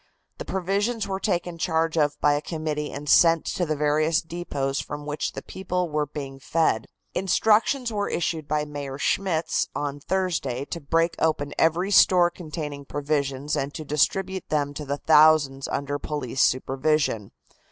The 0.39 0.45
provisions 0.45 1.07
were 1.07 1.19
taken 1.19 1.59
charge 1.59 1.95
of 1.95 2.19
by 2.19 2.33
a 2.33 2.41
committee 2.41 2.91
and 2.91 3.07
sent 3.07 3.45
to 3.53 3.67
the 3.67 3.75
various 3.75 4.19
depots 4.23 4.79
from 4.79 5.05
which 5.05 5.33
the 5.33 5.43
people 5.43 5.91
were 5.91 6.07
being 6.07 6.39
fed. 6.39 6.87
Instructions 7.13 7.93
were 7.93 8.09
issued 8.09 8.47
by 8.47 8.65
Mayor 8.65 8.97
Schmitz 8.97 9.67
on 9.75 9.99
Thursday 9.99 10.65
to 10.65 10.81
break 10.81 11.13
open 11.19 11.53
every 11.59 11.91
store 11.91 12.31
containing 12.31 12.83
provisions 12.83 13.55
and 13.55 13.75
to 13.75 13.85
distribute 13.85 14.49
them 14.49 14.73
to 14.73 14.85
the 14.85 14.97
thousands 14.97 15.67
under 15.67 15.99
police 15.99 16.41
supervision. 16.41 17.29